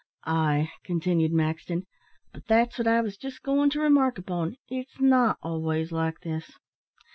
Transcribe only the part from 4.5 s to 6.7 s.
it's not always like this.